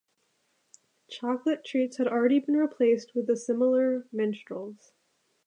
[1.11, 4.93] Chocolate Treets had already been replaced with the similar Minstrels.